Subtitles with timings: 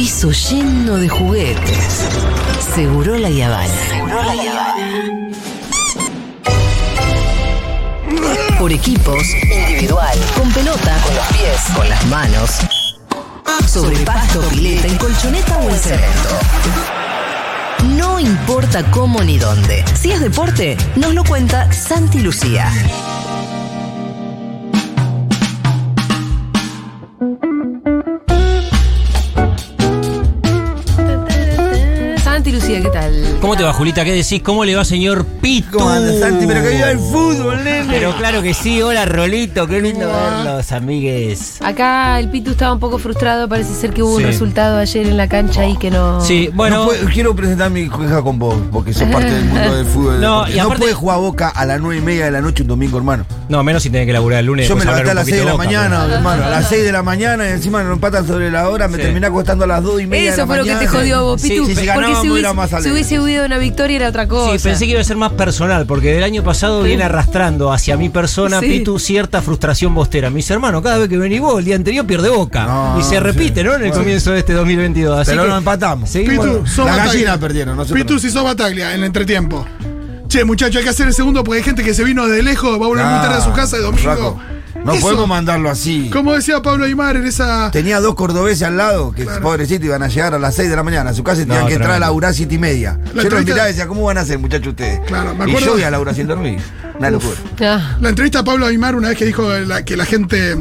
[0.00, 2.08] piso lleno de juguetes.
[2.74, 3.68] Seguro la Yavana.
[3.90, 5.30] Seguro la Yavana.
[8.58, 12.50] Por equipos, individual, con pelota, con los pies, con las manos.
[13.68, 16.30] Sobre pasto, pileta, en colchoneta o en cemento.
[17.98, 19.84] No importa cómo ni dónde.
[20.00, 22.72] Si es deporte, nos lo cuenta Santi Lucía.
[33.40, 34.04] ¿Cómo te va, Julita?
[34.04, 34.42] ¿Qué decís?
[34.44, 35.78] ¿Cómo le va, señor Pitu?
[35.78, 36.46] ¿Cómo andas, Santi?
[36.46, 37.86] Pero que viva el fútbol, nene.
[37.88, 38.82] Pero claro que sí.
[38.82, 39.66] Hola, Rolito.
[39.66, 41.56] Qué lindo verlos, amigues.
[41.62, 44.24] Acá el Pitu estaba un poco frustrado, parece ser que hubo Sí.
[44.24, 46.20] un resultado ayer en la cancha y que no...
[46.20, 46.84] Sí, bueno.
[46.84, 50.20] No quiero presentar mi queja con vos, porque sos parte del mundo del fútbol.
[50.20, 52.42] No, No, y aparte- puedes jugar a Boca a las nueve y media de la
[52.42, 53.24] noche un domingo, hermano.
[53.48, 54.68] No, menos si tenés que laburar el lunes.
[54.68, 56.44] Yo me levanté a las un 6 de la mañana, hermano.
[56.44, 58.86] A las 6 de la mañana y encima nos empatan sobre la hora.
[58.86, 59.02] Me Sí.
[59.04, 60.24] terminé acostando a las 2 y media.
[60.26, 61.66] de Eso la fue lo que te jodió a vos, Sí, Pitu.
[61.66, 62.52] sí, si porque si era
[62.92, 64.58] hubiese, hubido una victoria era otra cosa.
[64.58, 67.96] Sí, pensé que iba a ser más personal, porque del año pasado viene arrastrando hacia
[67.96, 68.66] mi persona, Sí.
[68.66, 70.30] Pitu, cierta frustración bostera.
[70.30, 72.64] Mis hermanos, cada vez que venís vos, el día anterior pierde boca.
[72.66, 73.66] No, y se repite, sí.
[73.66, 73.74] ¿no?
[73.74, 74.02] En el Bueno.
[74.02, 75.18] comienzo de este 2022.
[75.20, 76.10] Así Pero que empatamos.
[76.10, 77.04] Pitu, sos Las Bataglia.
[77.06, 78.18] gallinas perdieron, nosotros Pitu, no.
[78.20, 79.66] si sos Bataglia en el entretiempo.
[80.28, 82.70] Che, muchacho, hay que hacer el segundo porque hay gente que se vino de lejos,
[82.80, 84.40] va a volver muy tarde a su casa de domingo.
[84.84, 86.10] No Eso, podemos mandarlo así.
[86.10, 87.70] Como decía Pablo Aymar en esa.
[87.70, 90.82] Tenía dos cordobeses al lado que pobrecitos iban a llegar a las 6 de la
[90.82, 92.98] mañana a su casa y tenían No, que entrar a laburar 7 y media.
[93.14, 95.00] Yo los miraba y decía, ¿cómo van a hacer, muchachos, ustedes?
[95.06, 96.60] Claro, me y yo voy a laburar sin dormir.
[97.00, 97.34] Una locura.
[97.62, 100.54] Ah, La entrevista a Pablo Aymar una vez que dijo la- que la gente.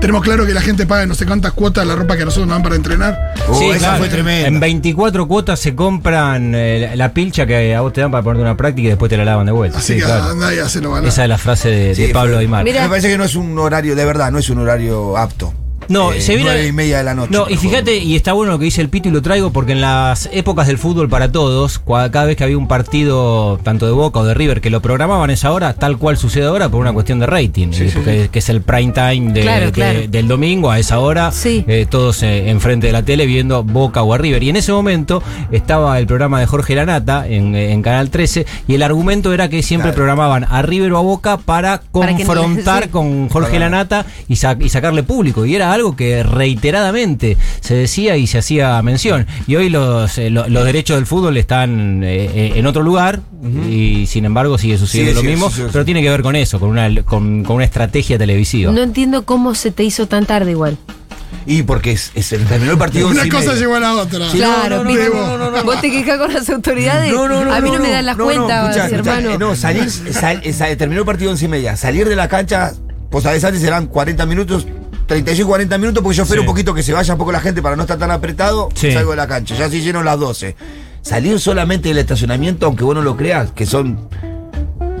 [0.00, 2.54] Tenemos claro que la gente paga no sé cuántas cuotas la ropa que nosotros nos
[2.56, 3.34] dan para entrenar.
[3.48, 3.98] Oh, Sí, esa claro.
[3.98, 4.46] fue tremenda.
[4.46, 8.42] En 24 cuotas se compran eh, la pilcha que a vos te dan para ponerte
[8.42, 9.78] una práctica y después te la lavan de vuelta.
[9.78, 10.54] Así Sí, que claro.
[10.54, 11.08] y hacelo ganar.
[11.08, 12.62] Esa es la frase de, Sí, de Pablo Aymar.
[12.64, 12.82] Mira.
[12.84, 15.52] Me parece que no es un horario, de verdad, no es un horario apto.
[15.90, 16.50] No, Eh, se viene.
[16.52, 17.32] nueve y media de la noche.
[17.32, 19.72] No, y fíjate, y está bueno lo que dice el Pito y lo traigo porque
[19.72, 23.92] en las épocas del fútbol para todos, cada vez que había un partido, tanto de
[23.92, 26.80] Boca o de River, que lo programaban a esa hora, tal cual sucede ahora, por
[26.80, 29.98] una cuestión de rating, porque que es el prime time de- Claro, de- claro.
[30.08, 31.64] del domingo a esa hora, Sí.
[31.66, 34.42] eh, todos eh, enfrente de la tele viendo Boca o a River.
[34.44, 38.74] Y en ese momento estaba el programa de Jorge Lanata en, en Canal 13, y
[38.74, 39.96] el argumento era que siempre Claro.
[39.96, 42.88] programaban a River o a Boca para Para que no- confrontar sí.
[42.90, 45.44] con Jorge Lanata y, sa- y sacarle público.
[45.46, 49.26] Y era algo que reiteradamente se decía y se hacía mención.
[49.46, 53.20] Y hoy los, eh, lo- los derechos del fútbol están eh, eh, en otro lugar
[53.68, 55.68] y sin embargo sigue sucediendo Sí, lo sí, mismo, sí, sí, sí.
[55.72, 58.70] pero tiene que ver con eso, con una, con, con una estrategia televisiva.
[58.72, 60.76] no entiendo cómo se te hizo tan tarde igual.
[61.46, 64.28] Y porque es, es el, terminó el partido Una cosa llegó a la otra.
[64.30, 65.64] Sí, claro, no, no, no, no, no, no.
[65.64, 67.10] Vos te quejas con las autoridades.
[67.12, 69.34] No, no, no, a mí no, me dan las no, no, cuentas, escuchá, escuchá, hermano.
[69.34, 71.76] eh, No, salir, sal- sal- terminó el partido once y media.
[71.76, 72.72] Salir de la cancha,
[73.10, 74.66] pues a veces antes eran 40 minutos,
[75.10, 76.46] 35, 40 minutos, porque yo espero Sí.
[76.46, 78.92] un poquito que se vaya un poco la gente para no estar tan apretado, Sí.
[78.92, 79.56] salgo de la cancha.
[79.56, 80.54] Ya se lleno las 12.
[81.02, 84.08] Salir solamente del estacionamiento, aunque vos no lo creas, que son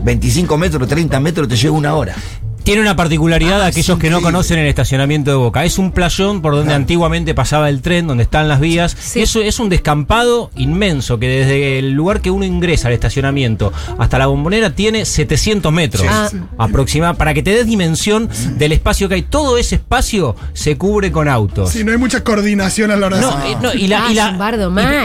[0.02, 2.16] 25 metros, 30 metros, te lleva una hora.
[2.64, 5.64] Tiene una particularidad Ah, aquellos que no conocen el estacionamiento de Boca.
[5.64, 6.76] Es un playón por donde Claro.
[6.82, 8.96] antiguamente pasaba el tren, donde están las vías.
[9.00, 9.20] Sí.
[9.20, 13.72] Y eso es un descampado inmenso que desde el lugar que uno ingresa al estacionamiento
[13.98, 16.28] hasta la bombonera tiene 700 metros Sí, Ah.
[16.58, 17.18] aproximadamente.
[17.18, 19.22] Para que te des dimensión del espacio que hay.
[19.22, 21.70] Todo ese espacio se cubre con autos.
[21.70, 24.10] Sí, no hay mucha coordinación a la hora de No, eh, no, y la, Ah,
[24.10, 24.30] y la-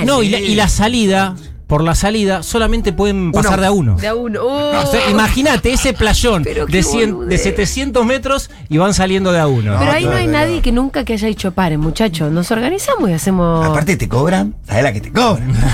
[0.01, 1.35] y- no, y la, y la salida,
[1.67, 3.95] por la salida, solamente pueden pasar de a uno.
[3.97, 4.39] De a uno.
[4.43, 4.83] Oh.
[4.83, 7.41] O sea, imagínate ese playón de, 100 de boludez.
[7.43, 9.75] 700 metros y van saliendo de a uno.
[9.79, 12.31] Pero ahí no hay nadie que nunca que haya dicho paren, muchachos.
[12.31, 13.65] Nos organizamos y hacemos.
[13.65, 15.53] Aparte te cobran, ¿sabes la que te cobran?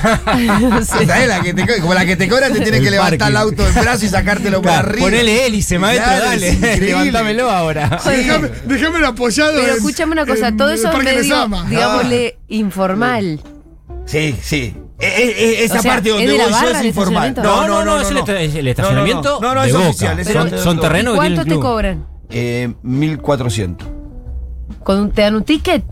[0.81, 1.05] Sí.
[1.05, 1.81] ¿Sabes la que te cobran?
[1.81, 3.31] Como la que te cobran, te tiene El que levantar parking.
[3.31, 5.05] el auto en brazo y sacártelo para Claro, arriba.
[5.07, 6.53] ponele hélice, maestro, Claro, dale.
[6.79, 7.99] Levántamelo ahora.
[8.05, 9.53] Déjame, déjamelo apoyado.
[9.55, 13.39] Pero en- escúchame una cosa, en todo eso es medio, digámosle, informal.
[14.05, 14.75] Sí, sí.
[15.01, 17.33] E- e- e- esa O sea, parte ¿es donde voy yo es informal.
[17.41, 19.87] No, no, no, es el esta- es el estacionamiento No, no, es Boca.
[19.89, 20.19] oficial.
[20.19, 20.27] es
[20.61, 22.05] Son- terrenos que tiene ¿Cuánto te cobran?
[22.29, 23.87] Eh, 1400.
[24.83, 25.83] ¿Con un- ¿Te dan un ticket?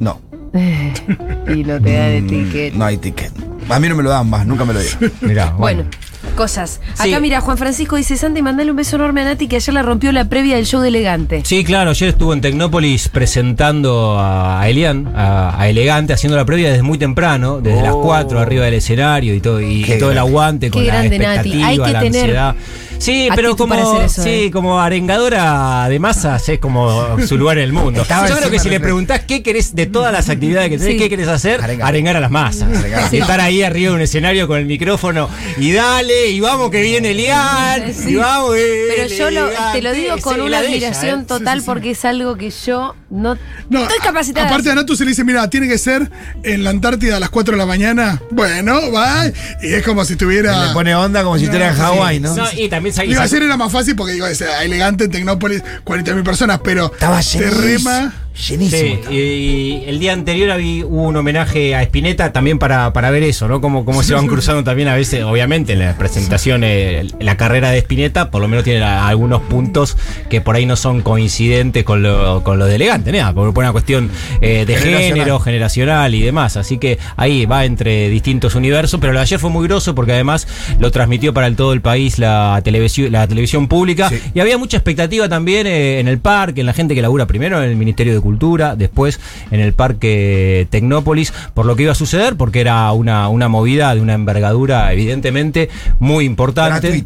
[0.00, 0.20] No,
[0.54, 2.74] y no te dan el ticket.
[2.74, 3.32] no hay ticket.
[3.68, 5.12] A mí no me lo dan más, nunca me lo dieron.
[5.20, 5.84] Mirá, Bueno,
[6.32, 6.80] cosas.
[6.94, 7.08] Sí.
[7.10, 9.82] Acá mira, Juan Francisco dice, Santi, mandale un beso enorme a Nati que ayer la
[9.82, 11.42] rompió la previa del show de Elegante.
[11.44, 16.70] Sí, claro, ayer estuvo en Tecnópolis presentando a Elian, a, a Elegante, haciendo la previa
[16.70, 17.84] desde muy temprano, desde Oh.
[17.84, 20.94] las 4 arriba del escenario y todo, y, y todo el aguante con Qué la
[20.94, 21.50] grande, Nati.
[21.50, 22.54] expectativa, Hay que la tener- ansiedad.
[23.02, 24.50] Sí, pero como, eso, sí, ¿eh?
[24.50, 28.02] como arengadora de masas es como su lugar en el mundo.
[28.02, 30.78] Estaba Yo creo que si le de- preguntás qué querés de todas las actividades que
[30.78, 30.98] tenés, Sí.
[30.98, 31.88] qué querés hacer, Arengar.
[31.88, 32.68] arengar, a las masas.
[32.78, 33.12] Arengar.
[33.12, 35.28] Y estar ahí arriba de un escenario con el micrófono
[35.58, 38.10] y dale, y vamos que viene Lian, Sí.
[38.10, 41.24] y vamos Pero yo lo- te lo digo con Sí, una de ella, admiración ¿eh?
[41.26, 43.36] total porque es algo que yo no,
[43.68, 44.46] No, estoy capacitada.
[44.46, 46.10] Aparte a Natu se le dice, mira, tiene que ser
[46.42, 48.20] en la Antártida a las 4 de la mañana.
[48.30, 49.26] Bueno, va.
[49.62, 50.66] Y es como si estuviera.
[50.68, 52.34] Le pone onda como si estuviera en Hawái, ¿no?
[52.34, 55.10] No, y también sa- y Digo, ayer era más fácil porque digo, es elegante en
[55.10, 57.60] Tecnópolis, 40.000 personas, pero Estaba te llenísimo.
[57.90, 58.14] rema.
[58.48, 59.00] Llenísimo.
[59.08, 63.22] Sí, y, el día anterior había, hubo un homenaje a Spinetta también para, para ver
[63.22, 63.60] eso, ¿no?
[63.60, 67.70] Cómo, cómo se van cruzando también a veces, obviamente, en la presentación, eh, la carrera
[67.70, 69.96] de Spinetta, por lo menos tiene algunos puntos
[70.30, 73.64] que por ahí no son coincidentes con lo, con lo de elegante, nada, por por
[73.64, 75.02] una cuestión eh, de Generacional.
[75.18, 76.56] género, generacional y demás.
[76.56, 80.12] Así que ahí va entre distintos universos, pero lo de ayer fue muy groso porque
[80.12, 80.46] además
[80.78, 84.18] lo transmitió para el, todo el país la televisión, la televisión pública Sí.
[84.34, 87.62] y había mucha expectativa también eh, en el parque, en la gente que labura primero
[87.62, 89.20] en el Ministerio de Cultura, después
[89.50, 93.94] en el Parque Tecnópolis, por lo que iba a suceder, porque era una, una movida
[93.94, 97.04] de una envergadura evidentemente muy importante.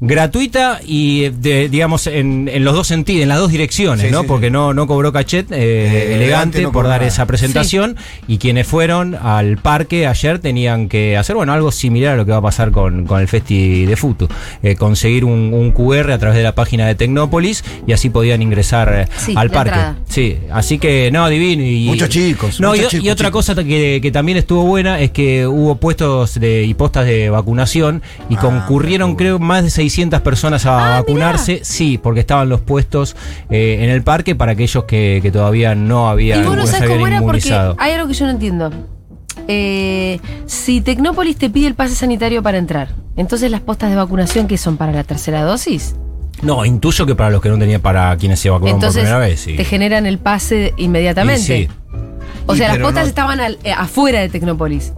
[0.00, 4.20] Gratuita y, de- digamos, en, en los dos sentidos, en las dos direcciones, Sí, ¿no?
[4.22, 7.08] sí, Porque no, no cobró cachet eh, Eh, elegante Elegante no por dar nada.
[7.08, 7.96] esa presentación
[8.28, 12.32] y quienes fueron al parque ayer tenían que hacer, bueno, algo similar a lo que
[12.32, 14.28] va a pasar con, con el Festi de Futu.
[14.62, 18.42] Eh, conseguir un, un QR a través de la página de Tecnópolis y así podían
[18.42, 19.70] ingresar Sí, al parque.
[19.70, 19.96] entrada.
[20.08, 21.62] Sí, así que no, divino.
[21.64, 23.46] Y, Muchos chicos, No, y, muchos y chicos, otra chicos.
[23.46, 28.02] cosa que, que también estuvo buena es que hubo puestos de, y postas de vacunación
[28.28, 31.60] y Ah, concurrieron, creo, más de 600 personas a Ah, vacunarse.
[31.64, 33.14] Sí, porque estaban los puestos
[33.50, 36.88] eh, en el parque para aquellos que, que todavía no habían, Y vos no habían
[36.88, 38.72] cómo era porque hay algo que yo no entiendo.
[39.48, 44.46] Eh, si Tecnópolis te pide el pase sanitario para entrar, entonces las postas de vacunación
[44.48, 45.94] que son para la tercera dosis,
[46.42, 49.44] No, intuyo que para los que no tenían, para quienes se vacunaron por primera vez,
[49.44, 51.40] te generan el pase inmediatamente.
[51.58, 51.68] Y sí.
[52.46, 54.92] O Y sea, las postas no- estaban al- eh, afuera de Tecnópolis.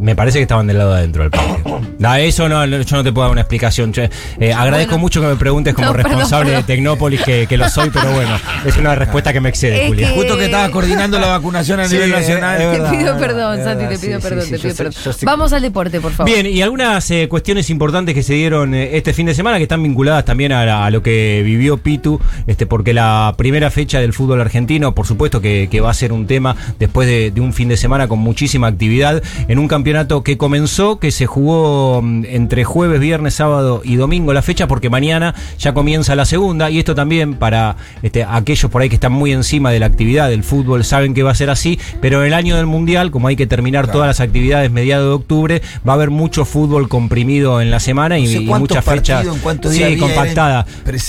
[0.00, 1.62] Me parece que estaban del lado de adentro del parque.
[2.00, 3.92] No, eso no, yo no te puedo dar una explicación.
[3.94, 5.02] Eh, agradezco Bueno.
[5.02, 6.66] mucho que me preguntes como No, responsable perdón.
[6.66, 9.88] de Tecnópolis, que, que lo soy, pero bueno, es una respuesta que me excede, Es
[9.88, 10.08] Julia.
[10.08, 12.56] que- Justo que estaba coordinando la vacunación a Sí, nivel nacional.
[12.58, 14.92] Te pido perdón, verdad, Santi, te pido sí, perdón, sí, te pido perdón.
[15.14, 16.32] sé- Vamos al deporte, por favor.
[16.32, 19.64] Bien, y algunas eh, cuestiones importantes que se dieron eh, este fin de semana que
[19.64, 24.00] están vinculadas también a, la- a lo que vivió Pitu, este, porque la primera fecha
[24.00, 27.40] del fútbol argentino, por supuesto que, que va a ser un tema después de, de
[27.42, 29.89] un fin de semana con muchísima actividad en un campeonato
[30.24, 34.88] que comenzó, que se jugó mm, entre jueves, viernes, sábado y domingo la fecha, porque
[34.88, 39.12] mañana ya comienza la segunda, y esto también para este, aquellos por ahí que están
[39.12, 42.28] muy encima de la actividad del fútbol saben que va a ser así, pero en
[42.28, 43.98] el año del Mundial, como hay que terminar Claro.
[43.98, 48.18] todas las actividades mediados de octubre, va a haber mucho fútbol comprimido en la semana
[48.18, 49.26] y, No sé y cuántos muchas fechas
[49.70, 50.66] sí, compactada.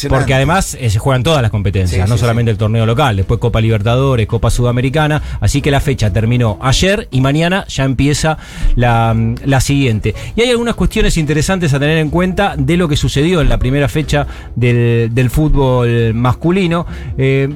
[0.09, 3.15] Porque además eh, se juegan todas las competencias, Sí, no sí, solamente el torneo local,
[3.17, 8.37] después Copa Libertadores, Copa Sudamericana, así que la fecha terminó ayer y mañana ya empieza
[8.75, 10.13] la, la siguiente.
[10.35, 13.57] Y hay algunas cuestiones interesantes a tener en cuenta de lo que sucedió en la
[13.57, 16.85] primera fecha del, del fútbol masculino.
[17.17, 17.49] Eh,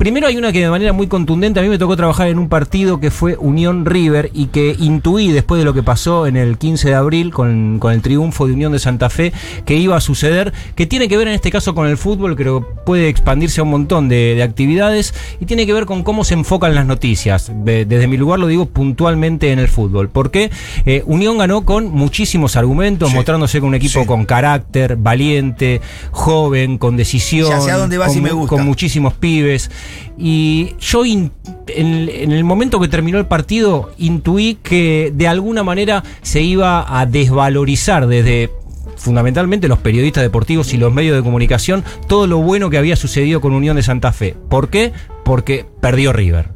[0.00, 2.48] Primero hay una que de manera muy contundente, a mí me tocó trabajar en un
[2.48, 6.56] partido que fue Unión River y que intuí después de lo que pasó en el
[6.56, 9.34] 15 de abril con, con el triunfo de Unión de Santa Fe
[9.66, 12.60] que iba a suceder, que tiene que ver en este caso con el fútbol, creo
[12.60, 16.24] que puede expandirse a un montón de, de actividades y tiene que ver con cómo
[16.24, 17.52] se enfocan las noticias.
[17.62, 20.08] De- desde mi lugar lo digo puntualmente en el fútbol.
[20.08, 20.50] Porque
[20.86, 23.14] eh, Unión ganó con muchísimos argumentos, Sí.
[23.14, 24.06] mostrándose con un equipo Sí.
[24.06, 28.56] con carácter, valiente, joven, con decisión, Ya sé a dónde vas con, y me gusta.
[28.56, 29.70] con muchísimos pibes.
[30.18, 31.32] Y yo in-
[31.68, 36.98] en, en el momento que terminó el partido intuí que de alguna manera se iba
[37.00, 38.50] a desvalorizar desde
[38.96, 43.40] fundamentalmente los periodistas deportivos y los medios de comunicación todo lo bueno que había sucedido
[43.40, 44.36] con Unión de Santa Fe.
[44.48, 44.92] ¿Por qué?
[45.24, 46.50] Porque perdió River.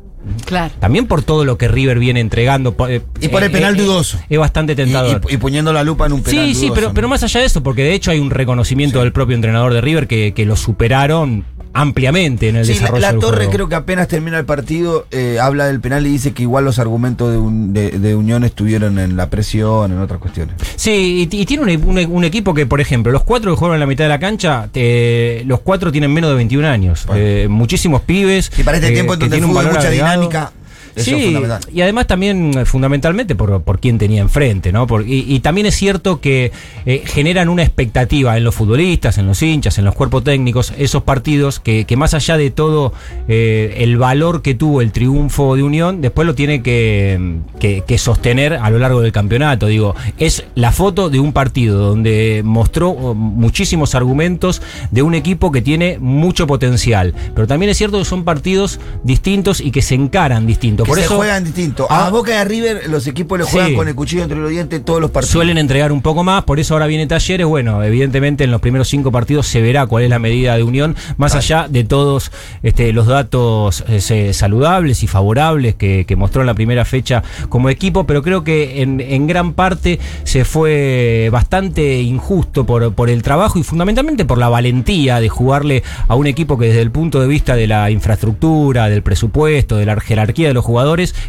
[0.47, 0.73] Claro.
[0.81, 2.75] También por todo lo que River viene entregando.
[2.89, 4.19] eh, Y por el eh, penal eh, dudoso.
[4.29, 5.21] Es bastante tentador.
[5.29, 6.47] y- y poniendo la lupa en un penal.
[6.47, 6.95] Sí, sí, dudoso, pero, ¿no?
[6.95, 9.83] pero más allá de eso, porque de hecho hay un reconocimiento del propio entrenador de
[9.83, 11.45] River que, que lo superaron
[11.75, 13.53] ampliamente en el Sí, la, desarrollo la del Torre juego.
[13.53, 16.79] creo que apenas termina el partido eh, habla del penal y dice que igual los
[16.79, 20.55] argumentos de, un- de- de Unión estuvieron en la presión, en otras cuestiones.
[20.77, 23.75] Sí, y, y tiene un, un un equipo que, por ejemplo, los cuatro que jugaron
[23.77, 27.05] en la mitad de la cancha, eh, los cuatro tienen menos de 21 años.
[27.07, 27.23] Bueno.
[27.25, 28.51] Eh, muchísimos pibes.
[28.57, 30.13] Y para este eh, tiempo en que donde el tienen un fútbol valor mucha agregado.
[30.31, 30.53] dinámica.
[30.97, 31.61] Eso sí, es fundamental.
[31.73, 34.87] y además también eh, fundamentalmente por, por quién tenía enfrente, ¿no?
[34.87, 36.53] Por- y, y también es cierto que
[36.87, 41.03] eh, generan una expectativa en los futbolistas, en los hinchas, en los cuerpos técnicos, esos
[41.03, 42.93] partidos que, que más allá de todo
[43.29, 47.99] eh, el valor que tuvo el triunfo de Unión, después lo tiene que, que- que
[47.99, 49.67] sostener a lo largo del campeonato.
[49.67, 55.51] Digo, es la foto de un partido donde mostró oh, muchísimos argumentos de un equipo
[55.53, 57.15] que tiene mucho potencial.
[57.35, 60.84] Pero también es cierto que son partidos distintos y que se encaran distintos.
[60.85, 61.87] Que Por se eso juegan distinto.
[61.91, 62.07] Ah.
[62.07, 63.75] A Boca y a River, los equipos le juegan Sí.
[63.77, 65.33] con el cuchillo entre los dientes todos los partidos.
[65.33, 67.47] suelen entregar un poco más, por eso ahora viene Talleres.
[67.47, 70.95] Bueno, evidentemente en los primeros cinco partidos se verá cuál es la medida de unión,
[71.17, 72.31] más allá de todos
[72.63, 77.23] este, los datos eh, se- saludables y favorables que, que mostró en la primera fecha
[77.49, 83.11] como equipo, pero creo que en, en gran parte se fue bastante injusto por, por
[83.11, 86.91] el trabajo y fundamentalmente por la valentía de jugarle a un equipo que desde el
[86.91, 90.74] punto de vista de la infraestructura, del presupuesto, de la jerarquía de los jugadores,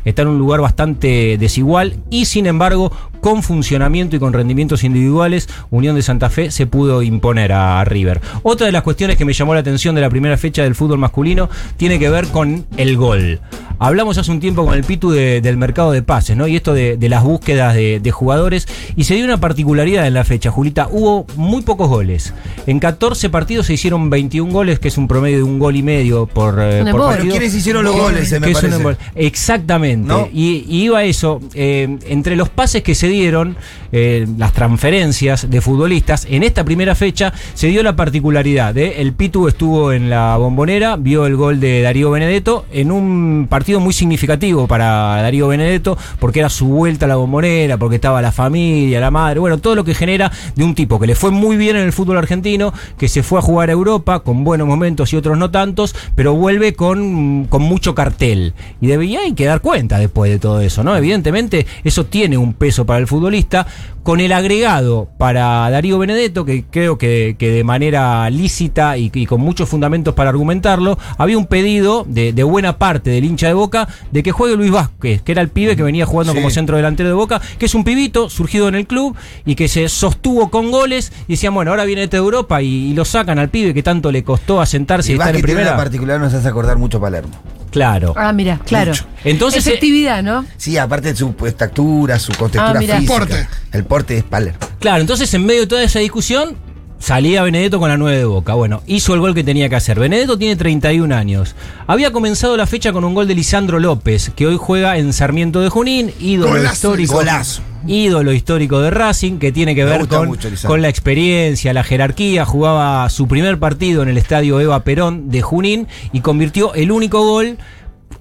[0.06, 2.92] está en un lugar bastante desigual y sin embargo
[3.26, 8.22] con funcionamiento y con rendimientos individuales, Unión de Santa Fe se pudo imponer a River.
[8.44, 11.00] Otra de las cuestiones que me llamó la atención de la primera fecha del fútbol
[11.00, 13.40] masculino tiene que ver con el gol.
[13.80, 16.48] Hablamos hace un tiempo con el Pitu de- del mercado de pases, ¿no?
[16.48, 18.68] Y esto de, de las búsquedas de, de jugadores.
[18.96, 20.88] Y se dio una particularidad en la fecha, Julita.
[20.92, 22.32] Hubo muy pocos goles.
[22.68, 25.84] En 14 partidos se hicieron 21 goles, que es un promedio de un gol y
[25.84, 26.92] medio por, eh, por.
[26.92, 27.32] Pero partido.
[27.32, 28.30] ¿quiénes hicieron los goles?
[28.30, 28.98] Se me es un parece.
[29.16, 30.08] Exactamente.
[30.08, 30.30] ¿No?
[30.32, 33.56] Y, y iba eso, eh, entre los pases que se dieron,
[33.92, 39.14] eh, las transferencias de futbolistas, en esta primera fecha se dio la particularidad de el
[39.14, 43.94] Pitu estuvo en la bombonera, vio el gol de Darío Benedetto en un partido muy
[43.94, 49.00] significativo para Darío Benedetto, porque era su vuelta a la bombonera, porque estaba la familia,
[49.00, 51.76] la madre, bueno, todo lo que genera de un tipo que le fue muy bien
[51.76, 55.16] en el fútbol argentino, que se fue a jugar a Europa con buenos momentos y
[55.16, 58.54] otros no tantos, pero vuelve con, con mucho cartel.
[58.82, 60.96] Y debía hay que dar cuenta después de todo eso, ¿no?
[60.96, 63.66] Evidentemente, eso tiene un peso para el futbolista.
[64.06, 69.26] Con el agregado para Darío Benedetto, que creo que, que de manera lícita y, y
[69.26, 73.54] con muchos fundamentos para argumentarlo, había un pedido de, de buena parte del hincha de
[73.54, 76.38] Boca de que juegue Luis Vázquez, que era el pibe que venía jugando Sí.
[76.38, 79.68] como centro delantero de Boca, que es un pibito surgido en el club y que
[79.68, 83.06] se sostuvo con goles y decían, bueno, ahora viene este de Europa y, y lo
[83.06, 85.76] sacan al pibe que tanto le costó asentarse y, Y estar en primera.
[85.76, 87.32] particular, nos hace acordar mucho Palermo.
[87.72, 88.14] Claro.
[88.16, 88.92] Ah, mira, claro.
[88.92, 89.06] Mucho.
[89.26, 90.46] Entonces, eh, Efectividad, ¿no?
[90.56, 93.06] Sí, aparte de su estatura, su contextura Ah, física.
[93.14, 93.48] Porte.
[93.74, 94.60] El porte es Palermo.
[94.80, 96.58] Claro, entonces en medio de toda esa discusión
[97.00, 98.54] salía Benedetto con la 9 de Boca.
[98.54, 100.00] Bueno, hizo el gol que tenía que hacer.
[100.00, 101.56] Benedetto tiene 31 años.
[101.88, 105.62] Había comenzado la fecha con un gol de Lisandro López, que hoy juega en Sarmiento
[105.62, 107.14] de Junín, ídolo Golazo, histórico.
[107.14, 107.62] Golazo.
[107.88, 110.26] Ídolo histórico de Racing, que tiene que ver mucho,
[110.66, 112.44] con la experiencia, la jerarquía.
[112.44, 117.24] Jugaba su primer partido en el estadio Eva Perón de Junín y convirtió el único
[117.24, 117.60] gol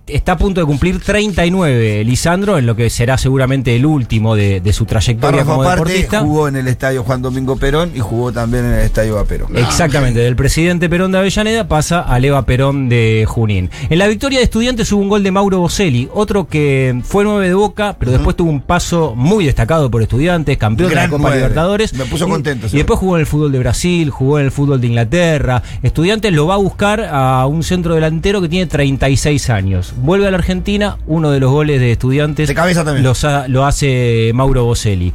[0.07, 4.61] está a punto de cumplir 39, Lisandro, en lo que será seguramente el último de,
[4.61, 6.21] de su trayectoria como aparte, deportista.
[6.21, 9.57] jugó en el estadio Juan Domingo Perón y jugó también en el estadio Vaperón.
[9.57, 13.71] Exactamente, del presidente Perón de Avellaneda pasa a Eva Perón de Junín.
[13.89, 17.49] En la victoria de estudiantes hubo un gol de Mauro Boselli, otro que fue nueve
[17.49, 21.35] de boca, pero después tuvo un paso muy destacado por estudiantes, campeón de la Copa.
[21.35, 21.95] Libertadores.
[21.95, 24.51] Me puso Y- contento Y, después jugó en el fútbol de Brasil, jugó en el
[24.51, 25.63] fútbol de Inglaterra.
[25.83, 29.94] Estudiantes lo va a buscar a un centro delantero que tiene 36 años.
[29.97, 33.05] Vuelve a la Argentina, uno de los goles de estudiantes De cabeza también.
[33.05, 35.13] los ha- lo hace Mauro Boselli.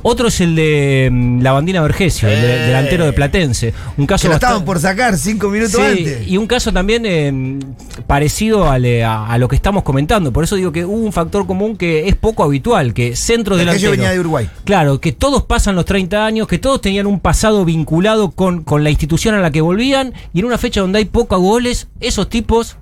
[0.00, 2.66] Otro es el de mm, la bandina Vergesio, el de- Eh.
[2.68, 3.74] delantero de Platense.
[3.96, 6.28] Un caso Que lo estaban por sacar cinco minutos Sí, antes.
[6.28, 7.58] y un caso también eh,
[8.06, 10.32] parecido al, eh, a, a lo que estamos comentando.
[10.32, 13.90] Por eso digo que hubo un factor común que es poco habitual, que centro Vergesio
[13.90, 13.90] delantero.
[13.90, 14.48] venía de Uruguay.
[14.64, 18.84] Claro, que todos pasan los 30 años, que todos tenían un pasado vinculado con, con
[18.84, 22.28] la institución a la que volvían, y en una fecha donde hay pocos goles, esos
[22.30, 22.76] tipos,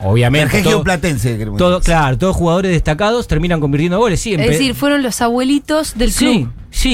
[0.00, 0.62] obviamente.
[0.62, 1.36] Todo- Platense.
[1.56, 4.20] todo- claro, todos jugadores destacados terminan convirtiendo goles.
[4.20, 6.34] Sí, Es decir, fueron los abuelitos del sí, club.
[6.34, 6.48] sí,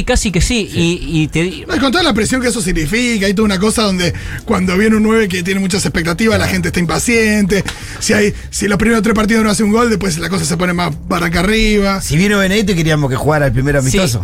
[0.05, 0.69] casi que sí.
[0.73, 3.59] Y, y te di- No, con toda la presión que eso significa, hay toda una
[3.59, 4.13] cosa donde
[4.45, 7.65] cuando viene un 9 que tiene muchas expectativas, la gente está impaciente.
[7.99, 10.57] Si hay, si los primeros tres partidos no hace un gol, después la cosa se
[10.57, 12.01] pone más barranca arriba.
[12.01, 14.23] Si vino Benedetto queríamos que jugara el primer amistoso.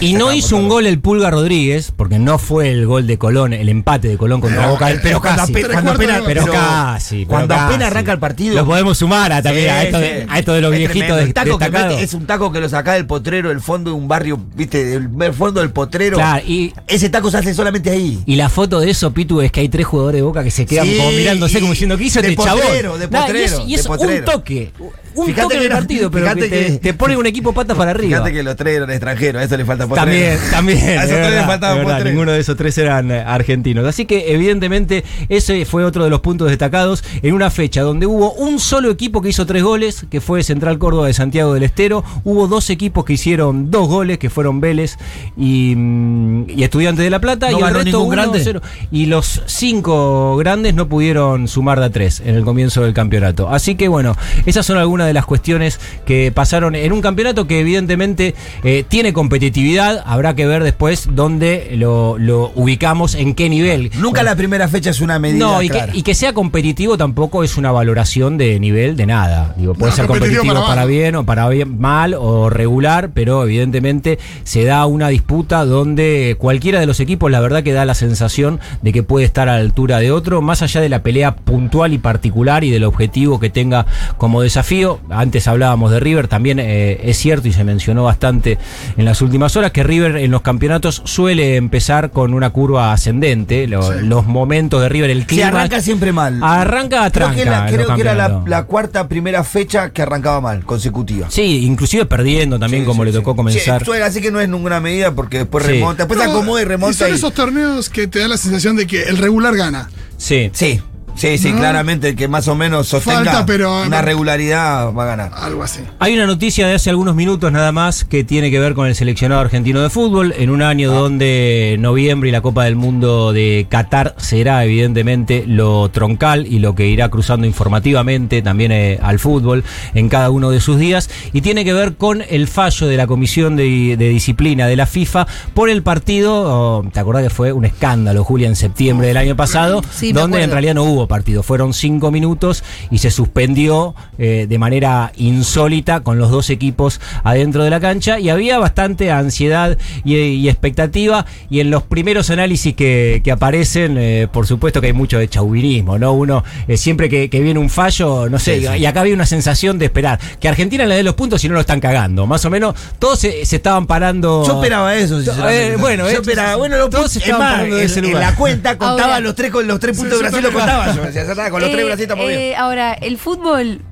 [0.00, 0.06] Sí.
[0.08, 3.52] Y no hizo un gol el Pulga Rodríguez, porque no fue el gol de Colón,
[3.52, 4.86] el empate de Colón contra Pero- Boca.
[4.86, 5.52] pero Pero casi.
[5.52, 7.16] cuando apenas, pero casi.
[7.16, 7.66] pero cuando casi.
[7.66, 8.54] apenas arranca el partido.
[8.54, 10.04] Lo podemos sumar a, también a, Sí, esto sí.
[10.04, 12.52] de, a esto de los Es viejitos de, El taco que mete es un taco
[12.52, 15.70] que lo saca del potrero del fondo de un barrio, viste, de el fondo del
[15.70, 16.16] potrero.
[16.16, 18.22] Claro, y, Ese taco se hace solamente ahí.
[18.26, 20.66] y la foto de eso, Pitu, es que hay tres jugadores de boca que se
[20.66, 23.00] quedan Sí, como mirándose como diciendo, ¿qué hizo de este potrero, chabón?
[23.00, 24.72] de Nah, y potrero, es, y de es un toque.
[25.18, 27.16] Un Fíjate toque que en el no- partido, pero que fíjate te, que- te pone
[27.16, 28.18] un equipo patas para arriba.
[28.18, 30.04] Fíjate que los tres eran extranjeros, a eso le falta potrero.
[30.06, 30.78] También, también.
[30.98, 32.10] A es esos tres le faltaba es verdad, potrero.
[32.10, 33.84] Ninguno de esos tres eran eh, argentinos.
[33.86, 38.32] Así que, evidentemente, ese fue otro de los puntos destacados en una fecha donde hubo
[38.34, 42.04] un solo equipo que hizo tres goles, que fue Central Córdoba de Santiago del Estero.
[42.24, 44.96] Hubo dos equipos que hicieron dos goles, que fueron Vélez
[45.36, 47.50] y, mm, y Estudiantes de La Plata.
[47.50, 48.40] ¿No y el resto ningún 1, grande?
[48.42, 48.60] 0.
[48.92, 53.48] Y los cinco grandes no pudieron sumar de a tres en el comienzo del campeonato.
[53.48, 57.60] Así que, bueno, esas son algunas de las cuestiones que pasaron en un campeonato que,
[57.60, 58.34] evidentemente,
[58.64, 60.02] eh, tiene competitividad.
[60.06, 63.90] Habrá que ver después dónde lo, lo ubicamos, en qué nivel.
[63.98, 65.38] Nunca la primera fecha es una medida.
[65.44, 65.92] No, y clara.
[65.92, 69.54] que, y que sea competitivo tampoco es una valoración de nivel de nada.
[69.56, 73.42] Digo, puede No, ser competitivo competitivo para bien o para bien, mal o regular, pero
[73.44, 77.94] evidentemente se da una disputa donde cualquiera de los equipos, la verdad que da la
[77.94, 81.36] sensación de que puede estar a la altura de otro, más allá de la pelea
[81.36, 83.86] puntual y particular y del objetivo que tenga
[84.16, 84.97] como desafío.
[85.10, 88.58] Antes hablábamos de River, también eh, es cierto y se mencionó bastante
[88.96, 93.66] en las últimas horas que River en los campeonatos suele empezar con una curva ascendente.
[93.66, 95.48] Lo- Los momentos de River, el Se clima.
[95.48, 96.40] arranca siempre mal.
[96.42, 97.42] Arranca a Creo tranca.
[97.44, 98.14] que, la- creo que era
[98.46, 101.30] la, cuarta primera fecha que arrancaba mal, consecutiva.
[101.30, 103.36] Sí, inclusive perdiendo también, Sí, como sí, le tocó sí.
[103.36, 103.78] comenzar.
[103.80, 105.72] Sí, suena, así que no es ninguna medida porque después Sí.
[105.72, 106.04] remonta.
[106.04, 106.96] Después No, acomoda y Y remonta.
[106.98, 109.88] son y- esos torneos que te da la sensación de que el regular gana.
[110.16, 110.50] Sí.
[110.52, 110.80] Sí,
[111.18, 111.58] sí, sí, No.
[111.58, 115.30] claramente el que más o menos sostenga Falta, pero- una regularidad va a ganar.
[115.34, 115.80] Algo así.
[115.98, 118.94] Hay una noticia de hace algunos minutos nada más que tiene que ver con el
[118.94, 123.66] seleccionado argentino de fútbol, en un año donde noviembre y la Copa del Mundo de
[123.68, 129.64] Qatar será evidentemente lo troncal y lo que irá cruzando informativamente también eh, al fútbol
[129.94, 133.06] en cada uno de sus días, y tiene que ver con el fallo de la
[133.06, 137.52] Comisión de, de Disciplina de la FIFA por el partido, oh, ¿te acordás que fue
[137.52, 139.82] un escándalo, Julia, en septiembre del año pasado?
[139.92, 144.58] Sí, donde en realidad no hubo partido, fueron cinco minutos y se suspendió eh, de
[144.58, 150.16] manera insólita con los dos equipos adentro de la cancha y había bastante ansiedad y,
[150.16, 154.92] y expectativa y en los primeros análisis que, que aparecen, eh, por supuesto que hay
[154.92, 156.12] mucho de chauvinismo, ¿no?
[156.12, 158.78] Uno eh, siempre que, que viene un fallo, no sé, Sí, sí.
[158.78, 161.54] y acá había una sensación de esperar que Argentina le dé los puntos y no
[161.54, 164.44] lo están cagando, más o menos todos se, se estaban parando.
[164.46, 165.72] Yo esperaba eso, sinceramente.
[165.72, 166.56] Eh, bueno, yo esperaba.
[166.56, 167.16] Bueno, los todos.
[167.16, 168.22] Es estaban más, parando de en, ese en lugar.
[168.22, 170.92] la cuenta contaba Ahora- los tres, con los tres puntos Sí, de Brasil, lo contaba
[171.12, 172.54] ya está, con los tres Eh, estamos eh, bien.
[172.58, 173.82] Ahora, el fútbol,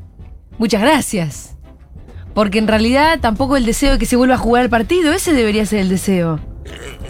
[0.58, 1.56] muchas gracias.
[2.34, 5.32] Porque en realidad tampoco el deseo de que se vuelva a jugar el partido, ese
[5.32, 6.38] debería ser el deseo.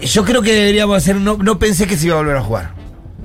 [0.00, 1.16] Yo creo que deberíamos hacer.
[1.16, 2.74] No, no pensé que se iba a volver a jugar.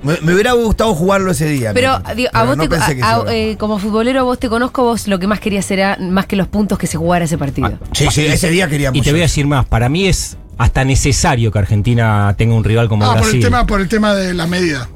[0.02, 1.72] Me, me hubiera gustado jugarlo ese día.
[1.72, 5.20] Pero, digo, a vos no te, a- eh, como futbolero, vos te conozco, vos lo
[5.20, 7.78] que más querías era más que los puntos que se jugara ese partido.
[7.92, 8.98] Sí, sí, ese día queríamos.
[8.98, 12.64] Y te voy a decir más, para mí es hasta necesario que Argentina tenga un
[12.64, 13.36] rival como Ah, por Brasil.
[13.36, 14.88] el tema, por el tema de la medida.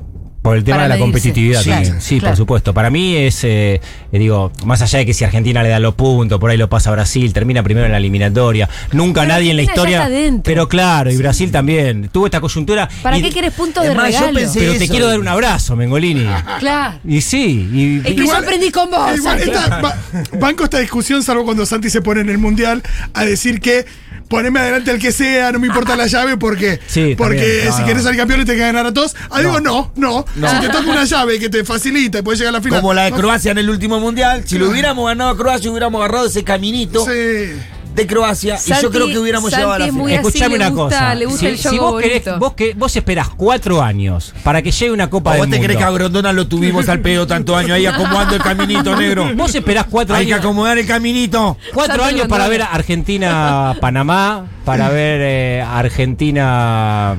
[0.46, 1.12] Por el tema Para de la medirse.
[1.28, 2.00] competitividad Sí, también.
[2.00, 2.30] Sí, claro.
[2.32, 2.72] por supuesto.
[2.72, 3.80] Para mí es, eh,
[4.12, 6.68] eh, digo, más allá de que si Argentina le da los puntos, por ahí lo
[6.68, 8.68] pasa a Brasil, termina primero en la eliminatoria.
[8.92, 10.08] Nunca Pero nadie en la historia.
[10.44, 12.10] Pero claro, y Brasil también.
[12.12, 12.88] Tuvo esta coyuntura.
[13.02, 14.38] ¿Para y- qué quieres puntos de más, yo regalo?
[14.38, 16.26] pensé- Pero te quiero dar un abrazo, Mengolini.
[16.60, 16.98] Claro.
[17.04, 19.16] Y sí, y, Es que Igual- yo aprendí con vos.
[19.16, 19.50] Igual Santi.
[19.50, 19.96] esta- ba-
[20.38, 22.82] banco esta discusión, salvo cuando Santi se pone en el mundial
[23.14, 23.84] a decir que
[24.28, 27.64] poneme adelante al que sea, no me importa la llave, porque, Sí, porque.
[27.66, 27.86] No, si no.
[27.86, 29.14] querés ser campeón y te que ganar a todos.
[29.30, 30.24] Ah, digo, no, no.
[30.34, 32.80] Si te toca una llave que te facilita y puedes llegar a la final.
[32.80, 34.42] Como la de no, Croacia en el último mundial.
[34.46, 37.52] Si lo hubiéramos ganado a Croacia, hubiéramos agarrado ese caminito Sí.
[37.96, 38.56] De Croacia.
[38.64, 40.10] y yo creo que hubiéramos Santi llegado a la final.
[40.10, 41.14] Escuchame una gusta- cosa.
[41.14, 44.62] le gusta si, el si juego vos, querés, vos, que, vos esperás cuatro años para
[44.62, 45.64] que llegue una Copa ¿O del vos te Mundo.
[45.66, 49.30] crees que a Grondona lo tuvimos al pedo tanto año ahí acomodando el caminito negro?
[49.36, 50.44] Vos esperás cuatro Hay que años.
[50.44, 51.56] acomodar el caminito.
[51.74, 57.16] Cuatro Santi años para ver a Argentina-Panamá, para ver eh, Argentina.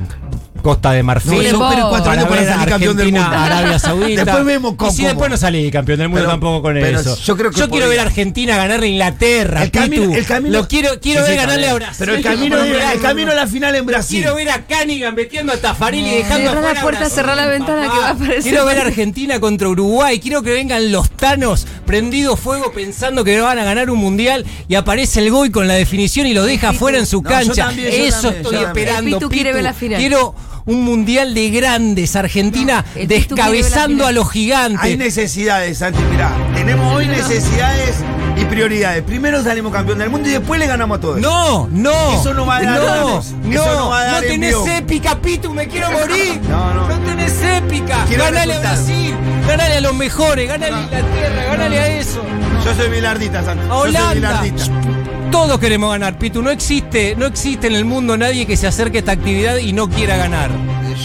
[0.62, 1.30] Costa de Marfil.
[1.32, 3.44] No, yo espero cuatro para años para ver salir campeón del Argentina, mundo.
[3.54, 4.24] Arabia Saudita.
[4.24, 5.08] Después vemos con Y si cómo.
[5.08, 7.16] después no salí campeón del mundo Pero- tampoco con pero eso.
[7.16, 9.62] yo creo que quiero ver a Argentina ganarle a Inglaterra.
[9.62, 10.14] El camino, Pitu.
[10.14, 10.58] el camino.
[10.58, 11.74] Lo quiero, quiero Sí, ver sí, ganarle a.
[11.74, 11.96] Brasil.
[11.98, 14.20] Pero el camino, el camino a la final en Brasil.
[14.20, 17.82] Quiero ver a Canigan metiendo a Tafarili y dejando Cerrá la puerta, cerrá la ventana
[17.82, 17.92] papá.
[17.94, 18.42] que va a aparecer.
[18.42, 20.18] Quiero ver a Argentina contra Uruguay.
[20.20, 24.74] Quiero que vengan los tanos prendidos fuego pensando que van a ganar un mundial y
[24.74, 27.72] aparece el Goy con la definición y lo deja fuera en su yo cancha.
[27.72, 29.08] yo Eso estoy yo esperando.
[29.08, 29.98] El Pitu quiere ver la final.
[30.00, 30.34] Quiero
[30.68, 32.14] un mundial de grandes.
[32.14, 34.80] Argentina No, descabezando a los gigantes.
[34.82, 36.30] Hay necesidades, Santi, mirá.
[36.54, 37.96] Tenemos hoy necesidades
[38.36, 39.02] y prioridades.
[39.02, 41.20] Primero salimos campeón del mundo y después le ganamos a todos.
[41.20, 42.12] No, no.
[42.20, 44.76] Eso no va a dar No, no, Eso no va a dar tenés envío.
[44.76, 46.40] épica, Pitu, me quiero morir.
[46.48, 46.88] No, no.
[46.88, 48.04] No tenés épica.
[48.06, 48.60] Quiero ganale a.
[48.60, 49.14] Brasil,
[49.46, 52.22] ganale a los mejores, ganale a Inglaterra, ganale a eso.
[52.64, 53.64] Yo soy bilardita, Santi.
[53.64, 54.42] A Yo soy Holanda.
[55.30, 56.42] Todos queremos ganar, Pitu.
[56.42, 59.72] No existe, no existe en el mundo nadie que se acerque a esta actividad y
[59.72, 60.50] no quiera ganar.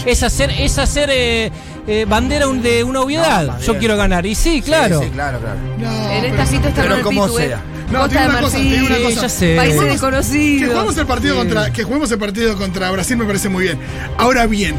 [0.06, 1.52] Es hacer, es hacer eh,
[1.86, 3.46] eh, bandera un- de una obviedad.
[3.46, 4.24] No, Yo quiero ganar.
[4.26, 5.00] Y sí, claro.
[5.00, 5.56] Sí, sí, claro, claro.
[5.78, 7.46] No, En esta cita está pero como Pitu, ¿eh?
[7.48, 7.60] sea.
[7.92, 9.20] No, Costa tiene de una cosa, Marfil, tiene una Sí, cosa.
[9.22, 9.56] ya sé.
[9.56, 10.70] países Que desconocidos.
[10.72, 11.38] juguemos el partido Sí.
[11.40, 13.78] contra que juguemos el partido contra Brasil me parece muy bien.
[14.16, 14.74] Ahora bien,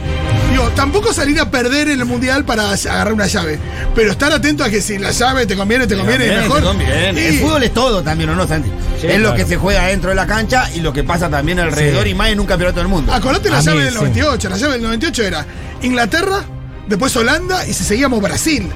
[0.52, 3.60] digo, tampoco salir a perder en el mundial para agarrar una llave,
[3.94, 6.58] pero estar atento a que si la llave te conviene, te conviene, mejor.
[6.62, 7.22] te conviene.
[7.22, 8.70] Y- El fútbol es todo también, ¿o no, Santi?
[9.00, 11.60] Sí, es lo que se juega dentro de la cancha y lo que pasa también
[11.60, 12.10] alrededor Sí.
[12.10, 13.14] y más en un campeonato del mundo.
[13.14, 14.00] Acordate la A llave mí, del sí.
[14.00, 14.50] 98.
[14.50, 15.46] La llave del 98 era
[15.84, 16.44] Inglaterra,
[16.88, 18.70] después Holanda y si seguíamos Brasil.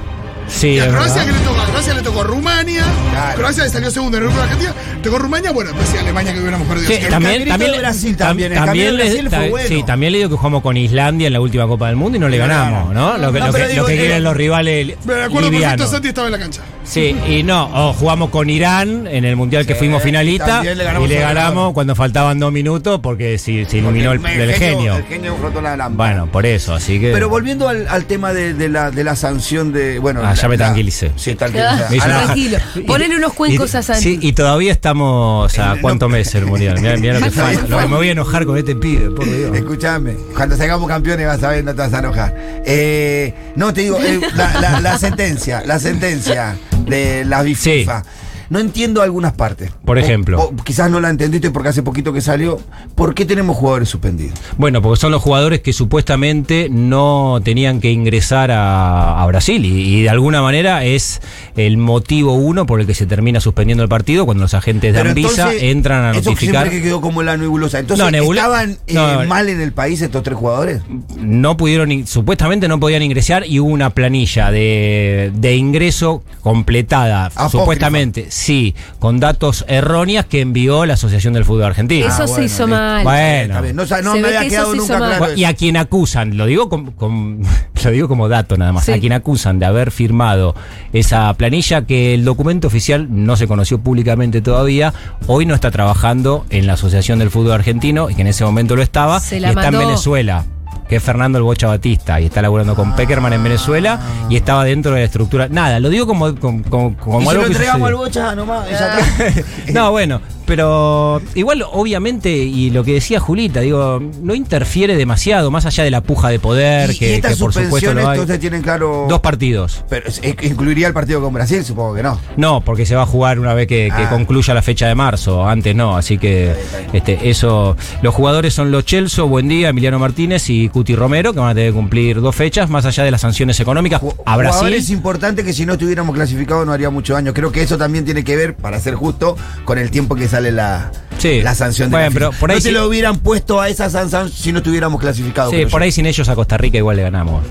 [0.48, 1.60] Sí, y a Croacia, que le tocó?
[1.60, 2.82] A Croacia le tocó Rumania.
[3.12, 3.36] Claro.
[3.38, 4.74] Croacia le salió segundo en el grupo de Argentina.
[5.00, 6.88] Tocó Rumania, bueno, después sí, Alemania que hubiéramos perdido.
[6.88, 9.68] Sí, también, también, de Brasil tam- también, el también de Brasil fue ta- bueno.
[9.68, 12.20] sí, también le digo que jugamos con Islandia en la última Copa del Mundo y
[12.20, 12.92] no le ganamos.
[12.92, 13.16] ¿no?
[13.16, 15.26] Lo que, No, lo que, pero lo digo, que eh, quieren los rivales Me acuerdo
[15.28, 15.90] perfecto, livianos.
[15.90, 16.62] Santi estaba en la cancha.
[16.90, 20.76] Sí, y no, o jugamos con Irán en el mundial que Sí, fuimos finalista también
[20.76, 24.20] le ganamos y le a ganamos cuando faltaban dos minutos porque si, se iluminó el,
[24.54, 24.96] genio.
[24.96, 26.10] El genio frotó la lámpara.
[26.14, 27.12] Bueno, por eso, así que.
[27.12, 30.00] Pero volviendo al, al tema de, de la, de la sanción de.
[30.00, 31.12] Bueno, Ah, ya la- me la- tranquilicé.
[31.14, 31.84] Sí, Ah, tranquilizé.
[31.90, 32.26] Me hizo A la- enojar.
[32.34, 32.58] tranquilo.
[32.88, 34.02] Ponele unos cuencos Y- a Santi.
[34.02, 36.80] Sí, y todavía estamos a Eh, cuántos no- meses el mundial.
[36.80, 37.50] Mirá, mirá lo que falta.
[37.60, 37.70] bien.
[37.70, 39.54] Lo que me voy a enojar con este pibe, por Dios.
[39.56, 42.34] Escuchame, cuando salgamos campeones vas a ver, no te vas a enojar.
[42.66, 46.56] Eh, no, te digo, eh, la, la- la sentencia, la sentencia
[46.90, 48.02] de la FIFA.
[48.50, 49.70] No entiendo algunas partes.
[49.84, 50.40] Por ejemplo.
[50.40, 52.60] O- o quizás no la entendiste porque hace poquito que salió.
[52.96, 54.38] ¿Por qué tenemos jugadores suspendidos?
[54.58, 59.98] Bueno, porque son los jugadores que supuestamente no tenían que ingresar a, a Brasil y,
[59.98, 61.22] y de alguna manera es
[61.56, 65.00] el motivo uno por el que se termina suspendiendo el partido cuando los agentes de
[65.00, 66.62] Anvisa entran a eso notificar.
[66.66, 67.78] siempre que quedó como la nebulosa.
[67.78, 69.24] Entonces, No, nebula- ¿estaban eh, no.
[69.26, 70.82] mal en el país estos tres jugadores?
[71.20, 77.48] no pudieron, supuestamente no podían ingresar y hubo una planilla de, de ingreso completada, Apócrifa.
[77.50, 82.06] supuestamente, sí, con datos erróneas que envió la Asociación del Fútbol Argentino.
[82.06, 82.66] Eso Ah, se hizo listo.
[82.68, 83.04] mal.
[83.04, 83.60] Bueno.
[83.74, 85.26] No, sa- no Se me había que quedado nunca claro.
[85.36, 87.42] Y a quien acusan, lo digo com- com-
[87.84, 88.92] lo digo como dato nada más, Sí.
[88.92, 90.54] a quien acusan de haber firmado
[90.92, 94.92] esa planilla que el documento oficial no se conoció públicamente todavía,
[95.26, 98.74] hoy no está trabajando en la Asociación del Fútbol Argentino y que en ese momento
[98.76, 99.78] lo estaba Se y la está en.
[99.78, 100.44] Venezuela.
[100.90, 104.64] Que es Fernando el Bocha Batista y está laburando con Peckerman en Venezuela y estaba
[104.64, 105.48] dentro de la estructura.
[105.48, 108.34] Nada, lo digo como, como, como- como y se algo lo que entregamos al bocha
[108.34, 108.66] nomás.
[109.72, 115.64] No, bueno, pero igual obviamente, y lo que decía Julita, digo, no interfiere demasiado, más
[115.64, 118.18] allá de la puja de poder, y, que, y estas que por supuesto lo hay.
[118.18, 119.06] entonces tienen claro.
[119.08, 119.84] Dos partidos.
[119.88, 122.18] Pero eh, incluiría el partido con Brasil, supongo que no.
[122.36, 124.10] No, porque se va a jugar una vez que, que Ah.
[124.10, 126.52] concluya la fecha de marzo, antes no, así que
[126.92, 127.76] este, eso.
[128.02, 131.54] Los jugadores son los Chelso, Buen Día, Emiliano Martínez y Cuti Romero, que van a
[131.54, 134.00] tener que cumplir dos fechas, más allá de las sanciones económicas.
[134.24, 134.74] A Brasil.
[134.88, 137.34] importantes que si no estuviéramos clasificados no haría mucho daño.
[137.34, 140.52] Creo que eso también tiene que ver, para ser justo, con el tiempo que sale
[140.52, 140.90] la,
[141.20, 141.42] Sí.
[141.42, 142.40] la sanción de Bueno, la pero FIFA.
[142.40, 145.52] por ahí No se sí- lo hubieran puesto a esa sanción si no estuviéramos clasificados.
[145.54, 145.84] Sí, por yo.
[145.84, 147.44] ahí sin ellos a Costa Rica igual le ganamos.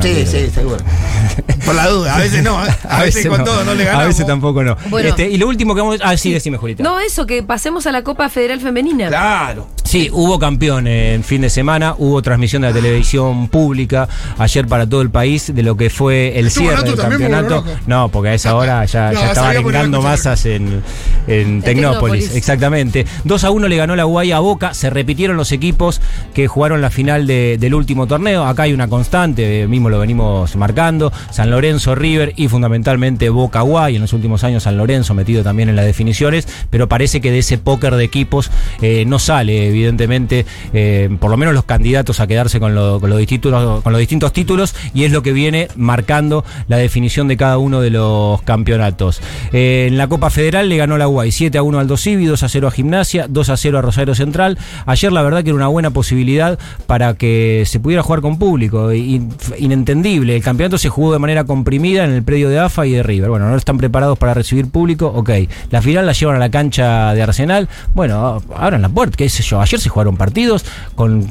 [0.00, 0.78] Sí, sí, seguro.
[1.66, 2.56] por la duda, a veces no,
[2.88, 4.04] a, veces, con todo no le ganamos.
[4.04, 4.76] A veces tampoco no.
[4.88, 5.08] Bueno.
[5.08, 6.00] Este, y lo último que vamos.
[6.02, 6.82] Ah, sí, decime, Julita.
[6.82, 9.08] No, eso, que pasemos a la Copa Federal Femenina.
[9.08, 9.66] Claro.
[9.84, 14.84] Sí, hubo campeón en fin de semana, hubo transmisión de la televisión pública ayer para
[14.88, 17.64] todo el país de lo que fue el ¿Estuvo cierre del campeonato.
[17.86, 20.82] No, porque a esa hora ya, No, ya estaban engando masas en,
[21.28, 21.62] en Tecnópolis.
[21.64, 22.34] Tecnópolis.
[22.34, 23.06] Exactamente.
[23.24, 26.00] 2 a 1 le ganó la Guay a Boca, se repitieron los equipos
[26.34, 28.44] que jugaron la final de- del último torneo.
[28.44, 31.12] Acá hay una constante, mismo lo venimos marcando.
[31.30, 33.96] San Lorenzo, River y fundamentalmente Boca Guay.
[33.96, 37.38] En los últimos años San Lorenzo metido también en las definiciones, pero parece que de
[37.38, 38.50] ese póker de equipos
[38.82, 43.10] eh, no sale, evidentemente, eh, por lo menos los candidatos a quedarse con, lo- con
[43.10, 47.36] los distintos, con los distintos títulos y es lo que viene marcando la definición de
[47.36, 49.20] cada uno de los campeonatos.
[49.52, 52.42] Eh, en la Copa Federal le ganó la Guay 7 a 1 al Dosivi, 2
[52.42, 52.96] a 0 a Gimnasia,
[53.28, 54.58] 2 a 0 a Rosario Central.
[54.86, 58.92] Ayer la verdad que era una buena posibilidad para que se pudiera jugar con público.
[58.92, 60.36] In- inentendible.
[60.36, 63.30] El campeonato se jugó de manera comprimida en el predio de AFA y de River.
[63.30, 65.06] Bueno, no están preparados para recibir público.
[65.14, 65.30] Ok.
[65.70, 67.68] La final la llevan a la cancha de Arsenal.
[67.94, 69.60] Bueno, abran la puerta, qué sé yo.
[69.60, 70.64] Ayer se jugaron partidos
[70.94, 71.28] con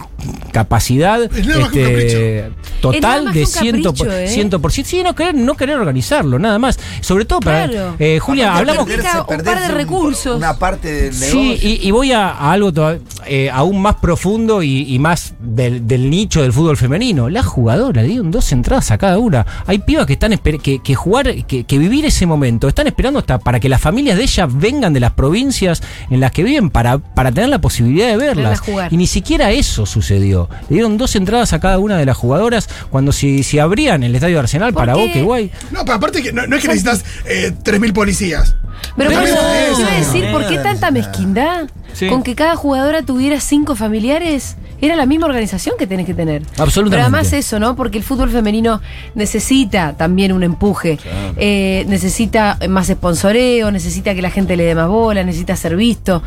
[0.51, 2.49] capacidad Es este,
[2.81, 3.83] total de que un 100%.
[3.83, 4.27] capricho, ¿eh?
[4.49, 4.83] 100%.
[4.85, 6.79] Sí, no querer, no querer organizarlo, nada más.
[7.01, 7.67] Sobre todo para.
[7.67, 7.95] Claro.
[7.99, 8.85] eh, Julia, hablamos.
[8.85, 10.37] perderse un par de un- recursos.
[10.37, 11.64] Una parte del Sí, negocio.
[11.67, 13.01] Y, y voy a, a algo todavía.
[13.27, 17.29] eh, aún más profundo y, y más del, del nicho del fútbol femenino.
[17.29, 19.45] La jugadora dieron dos entradas a cada una.
[19.65, 23.19] Hay pibas que están esper- que, que jugar, que, que vivir ese momento, están esperando
[23.19, 26.69] hasta para que las familias de ellas vengan de las provincias en las que viven
[26.69, 28.61] para, para tener la posibilidad de verlas.
[28.91, 30.49] Y ni siquiera eso sucedió.
[30.69, 34.13] Le dieron dos entradas a cada una de las jugadoras cuando si, si abrían el
[34.13, 35.07] estadio de Arsenal ¿Por para qué?
[35.07, 35.51] Boca igual.
[35.71, 38.55] No, pero aparte que no, no es que necesitas eh, 3.000 policías.
[38.97, 39.35] Pero eso eso.
[39.75, 41.44] te iba a decir, ¿por qué tanta mezquindad?
[41.93, 42.07] Sí.
[42.07, 44.57] Con que cada jugadora tuviera cinco familiares.
[44.81, 46.41] Era la misma organización que tenés que tener.
[46.57, 46.89] Absolutamente.
[46.97, 47.77] Pero además eso, ¿no?
[47.77, 48.81] Porque el fútbol femenino
[49.15, 50.99] necesita también un empuje.
[51.37, 56.21] Eh, necesita más sponsoreo, necesita que la gente le dé más bola, necesita ser visto.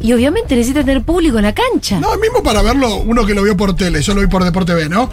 [0.00, 2.00] Y obviamente necesita tener público en la cancha.
[2.00, 4.74] No, mismo para verlo, uno que lo vio por tele, yo lo vi por Deporte
[4.74, 5.08] B, ¿no?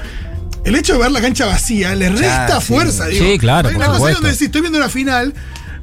[0.66, 2.74] El hecho de ver la cancha vacía le resta sí.
[2.74, 3.24] fuerza, digo.
[3.24, 4.22] Sí, claro, Hay por una cosa supuesto.
[4.22, 5.34] donde decís, estoy viendo una final,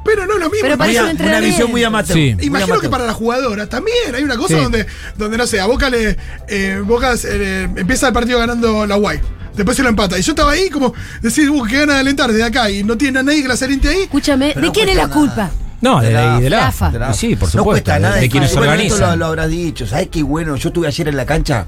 [0.07, 0.63] pero no es lo mismo.
[0.63, 1.47] Pero parece Muy un a- una entrenamiento.
[1.57, 2.17] visión muy amateur.
[2.17, 2.35] Sí.
[2.37, 2.81] muy Imagino amateur.
[2.83, 4.63] que para la jugadora también hay una cosa Sí.
[4.63, 4.87] donde,
[5.19, 6.17] donde, no sé, a Boca le.
[6.49, 9.21] eh, Boca eh, empieza el partido ganando la Guay.
[9.55, 10.19] Después se lo empata.
[10.19, 10.93] Y yo estaba ahí como
[11.23, 13.55] decir, uh, que gana de alentar desde acá y no tiene a nadie que la
[13.55, 14.03] aliente ahí.
[14.03, 15.37] Escúchame, Pero ¿de no quién es la cuesta culpa?
[15.37, 15.53] nada.
[15.81, 16.91] No, de, De la- la, de la, la AFA.
[16.91, 17.65] de la- Sí, por no supuesto.
[17.65, 18.17] cuesta de- nada.
[18.17, 19.11] de, quienes Bueno, esto organizan.
[19.11, 19.87] lo, lo habrás dicho.
[19.87, 20.57] ¿Sabes qué bueno?
[20.57, 21.67] Yo estuve ayer en la cancha.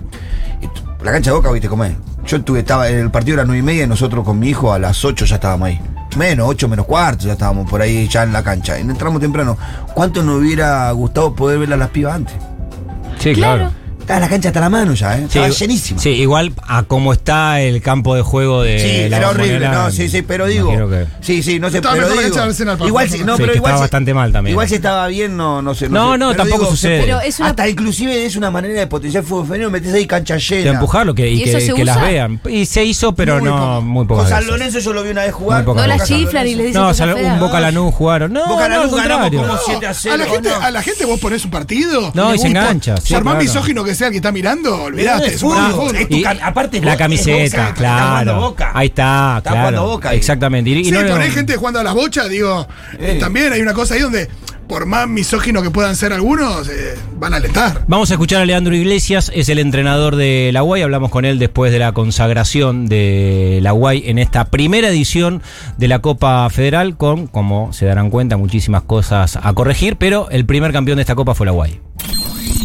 [1.02, 1.92] La cancha de Boca, ¿viste cómo es?
[2.26, 4.78] Yo estuve, estaba, el partido era nueve y media y nosotros con mi hijo a
[4.78, 5.80] las 8 ya estábamos ahí.
[6.16, 8.78] Menos, 8 menos cuarto, ya estábamos por ahí ya en la cancha.
[8.78, 9.56] Y entramos temprano.
[9.94, 12.34] ¿Cuánto nos hubiera gustado poder ver a las pibas antes?
[13.18, 13.70] Sí, claro.
[14.08, 15.24] Estaba la cancha hasta la mano ya, ¿eh?
[15.24, 16.00] Estaba Sí, llenísima.
[16.00, 19.90] Sí, igual a cómo está el campo de juego de Sí, la era horrible, no,
[19.90, 20.70] sí, sí, pero digo.
[20.88, 22.34] que- Sí, sí, no sé, Estaba pero digo.
[22.34, 24.52] de Arsenal, igual si, no, Sí, pero igual estaba si- bastante mal también.
[24.54, 25.90] Igual si estaba bien, no, no sé.
[25.90, 26.18] No, sé.
[26.18, 27.00] no, Pero tampoco digo, sucede.
[27.02, 30.06] Pero es una- Hasta inclusive es una manera de potenciar el fútbol femenino, metes ahí
[30.06, 30.70] cancha de llena.
[30.70, 32.40] empujarlo que, y, ¿Y que, que las vean.
[32.48, 33.80] Y se hizo, pero Muy no poco.
[33.82, 34.46] muy Con pocas San.
[34.46, 35.66] Lorenzo yo lo vi una vez jugar.
[35.66, 35.88] No veces.
[35.88, 36.62] la San chiflan y Lorenzo.
[36.62, 38.32] le dicen No, un Boca Lanús jugaron.
[38.32, 40.14] No, Boca no, Lanús ganamos como No, 7 a 0.
[40.14, 40.56] a, la gente, no.
[40.64, 42.10] a la gente vos ponés un partido.
[42.14, 43.34] No, y se engancha, claro.
[43.36, 45.26] misógino que sea el que está mirando, olvidate.
[45.34, 48.40] Es fútbol, es tu aparte la camiseta, claro.
[48.40, 48.70] Boca.
[48.74, 49.66] Ahí está, Está claro.
[49.68, 50.14] jugando Boca.
[50.14, 50.70] Exactamente.
[50.70, 52.66] Y, Sí, no- poner gente jugando a las bochas, digo,
[52.98, 53.18] Eh.
[53.20, 54.28] también hay una cosa ahí donde,
[54.68, 57.84] por más misógino que puedan ser algunos, eh, van a alentar.
[57.88, 60.82] Vamos a escuchar a Leandro Iglesias, es el entrenador de la UAI.
[60.82, 65.42] Hablamos con él después de la consagración de la UAI en esta primera edición
[65.78, 70.44] de la Copa Federal, con, como se darán cuenta, muchísimas cosas a corregir, pero el
[70.44, 71.80] primer campeón de esta Copa fue la UAI.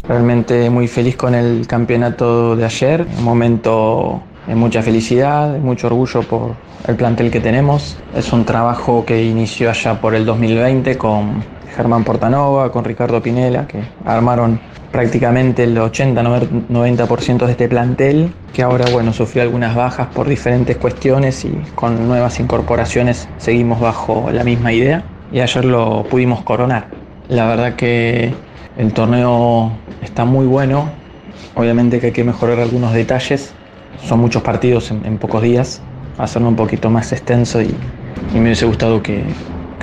[0.06, 6.24] Realmente muy feliz con el campeonato de ayer, un momento de mucha felicidad, mucho orgullo
[6.24, 7.98] por el plantel que tenemos.
[8.14, 11.42] Es un trabajo que inició allá por el 2020 con
[11.74, 14.60] Germán Portanova, con Ricardo Pinela, que armaron
[14.92, 21.46] prácticamente el 80-90% de este plantel, que ahora bueno, sufrió algunas bajas por diferentes cuestiones
[21.46, 26.88] y con nuevas incorporaciones seguimos bajo la misma idea y ayer lo pudimos coronar.
[27.30, 28.34] La verdad que
[28.78, 30.90] el torneo está muy bueno,
[31.56, 33.54] obviamente que hay que mejorar algunos detalles,
[34.04, 35.82] son muchos partidos en, pocos días,
[36.18, 37.76] hacerlo un poquito más extenso y,
[38.34, 39.24] y me hubiese gustado que,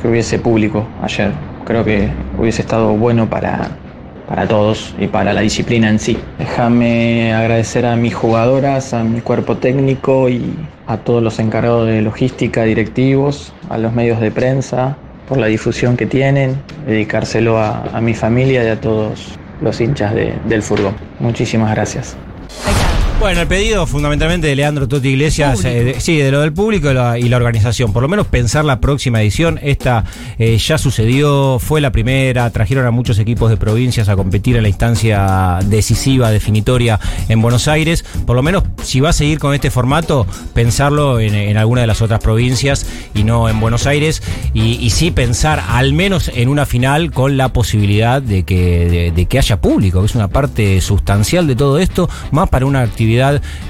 [0.00, 1.32] que hubiese público ayer,
[1.64, 3.70] creo que hubiese estado bueno para,
[4.28, 6.18] para todos y para la disciplina en sí.
[6.38, 10.54] Déjame agradecer a mis jugadoras, a mi cuerpo técnico y
[10.86, 14.96] a todos los encargados de logística, directivos, a los medios de prensa
[15.30, 20.34] por la difusión que tienen, dedicárselo a, mi familia y a todos los hinchas de-
[20.44, 20.96] del furgón.
[21.20, 22.16] Muchísimas gracias.
[23.20, 26.90] Bueno, el pedido fundamentalmente de Leandro Totti Iglesias, eh, de- sí, de lo del público
[26.90, 27.92] y la, y la organización.
[27.92, 29.60] Por lo menos pensar la próxima edición.
[29.62, 30.04] Esta
[30.38, 34.62] eh, ya sucedió, fue la primera, trajeron a muchos equipos de provincias a competir en
[34.62, 38.06] la instancia decisiva, definitoria en Buenos Aires.
[38.24, 41.88] Por lo menos, si va a seguir con este formato, pensarlo en, en alguna de
[41.88, 44.22] las otras provincias y no en Buenos Aires.
[44.54, 49.10] Y, y sí pensar al menos en una final con la posibilidad de que, de,
[49.10, 52.80] de que haya público, que es una parte sustancial de todo esto, más para una
[52.80, 53.09] actividad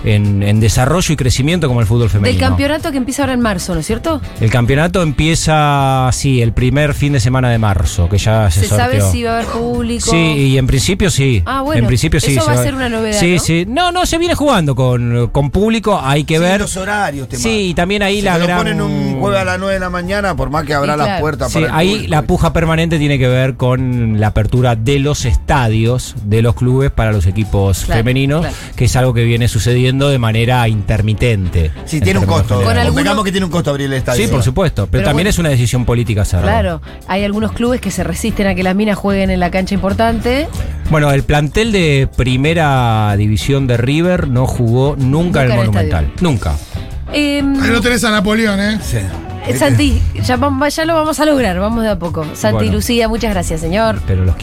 [0.05, 2.39] en, en desarrollo y crecimiento como el fútbol femenino.
[2.39, 4.21] Del campeonato que empieza ahora en marzo, ¿no es cierto?
[4.41, 8.67] El campeonato empieza, sí, el primer fin de semana de marzo, que ya se, ¿Se
[8.69, 10.11] sabe si va a haber público?
[10.11, 11.43] Sí, y en principio sí.
[11.47, 12.33] Ah, bueno, En principio sí.
[12.33, 13.41] eso se va a ser una novedad, Sí, ¿no?
[13.41, 13.65] sí.
[13.67, 16.61] No, no, se viene jugando con, con público, hay que Sí, ver.
[16.61, 18.59] los horarios te Sí, y también ahí Si la gran.
[18.59, 21.07] ponen un jueves a las 9 de la mañana, por más que abra Sí, las
[21.07, 21.21] claro.
[21.21, 22.11] puertas Sí, para ahí público.
[22.11, 26.91] la puja permanente tiene que ver con la apertura de los estadios de los clubes
[26.91, 28.57] para los equipos Claro, femeninos, claro.
[28.77, 31.71] que es algo que viene sucediendo de manera intermitente.
[31.87, 32.49] Sí, en tiene un costo.
[32.57, 32.81] Con generales.
[32.87, 34.25] alguno- Convengamos que tiene un costo abrir el estadio.
[34.27, 35.31] Sí, por supuesto, pero, Pero también bueno.
[35.31, 36.47] es una decisión política hacerlo.
[36.47, 39.75] Claro, hay algunos clubes que se resisten a que las minas jueguen en la cancha
[39.75, 40.49] importante.
[40.91, 45.57] Bueno, el plantel de primera división de River no jugó nunca, Nunca en el el
[45.67, 46.13] Monumental.
[46.21, 46.57] Nunca.
[47.13, 48.79] Eh, Ahí lo tenés a Napoleón, ¿eh?
[48.83, 48.99] Sí.
[49.57, 52.25] Santi, ya, lo vamos a lograr, vamos de a poco.
[52.35, 52.71] Santi Bueno.
[52.71, 54.01] y Lucía, muchas gracias, señor.
[54.07, 54.39] Pero los quiero.